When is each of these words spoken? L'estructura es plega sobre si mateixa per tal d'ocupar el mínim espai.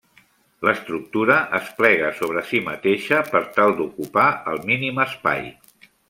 L'estructura 0.67 1.35
es 1.57 1.67
plega 1.81 2.07
sobre 2.21 2.43
si 2.51 2.61
mateixa 2.71 3.19
per 3.31 3.41
tal 3.61 3.75
d'ocupar 3.81 4.25
el 4.53 4.63
mínim 4.71 5.03
espai. 5.09 5.45